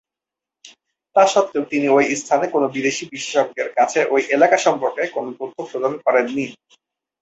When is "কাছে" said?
3.77-3.99